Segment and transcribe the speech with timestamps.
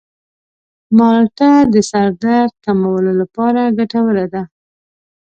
[0.97, 4.43] مالټه د سر درد کمولو لپاره ګټوره ده.